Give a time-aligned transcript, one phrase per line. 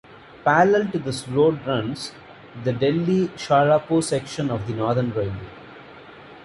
[0.43, 2.11] Parallel to this road runs
[2.63, 5.47] the Delhi-Saharanpur section of the Northern Railway.